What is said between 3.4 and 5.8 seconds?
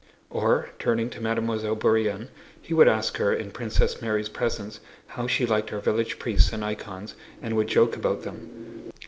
Princess Mary's presence how she liked our